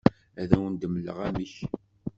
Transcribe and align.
Ad 0.41 0.51
awen-d-mleɣ 0.55 1.17
amek. 1.27 1.55